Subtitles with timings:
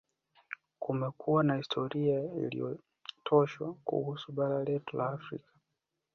[0.79, 5.51] Kumekuwa na historia iliyopotoshwa kuhusu bara letu la Afrika